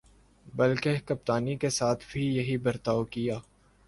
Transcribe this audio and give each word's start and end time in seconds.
بلکہ 0.45 0.97
کپتانی 1.05 1.55
کے 1.55 1.69
ساتھ 1.69 2.05
بھی 2.11 2.25
یہی 2.27 2.57
برتاؤ 2.57 3.03
کیا۔ 3.03 3.37